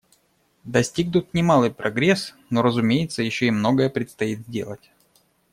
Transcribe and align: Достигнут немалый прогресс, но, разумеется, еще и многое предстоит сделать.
Достигнут 0.63 1.31
немалый 1.35 1.69
прогресс, 1.69 2.33
но, 2.49 2.63
разумеется, 2.63 3.21
еще 3.21 3.45
и 3.45 3.51
многое 3.51 3.87
предстоит 3.87 4.39
сделать. 4.47 4.89